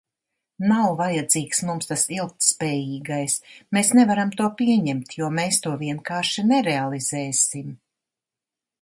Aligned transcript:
Nav 0.69 0.93
vajadzīgs 1.01 1.61
mums 1.67 1.89
tas 1.91 2.05
ilgtspējīgais, 2.15 3.37
mēs 3.79 3.93
nevaram 4.01 4.35
to 4.41 4.51
pieņemt, 4.63 5.17
jo 5.21 5.33
mēs 5.41 5.63
to 5.67 5.77
vienkārši 5.87 6.49
nerealizēsim. 6.57 7.73